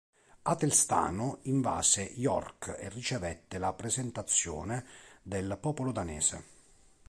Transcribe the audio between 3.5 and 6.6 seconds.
la presentazione del popolo danese.